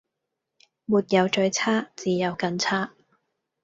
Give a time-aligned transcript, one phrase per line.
[0.85, 2.91] 沒有最差只有更差